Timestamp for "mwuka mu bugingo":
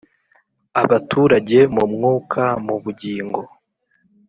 1.93-3.41